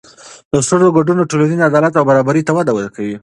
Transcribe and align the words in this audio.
د 0.51 0.53
ښځو 0.67 0.87
ګډون 0.97 1.17
ټولنیز 1.29 1.59
عدالت 1.69 1.93
او 1.95 2.03
برابري 2.09 2.41
ته 2.47 2.51
وده 2.57 2.71
ورکوي. 2.75 3.15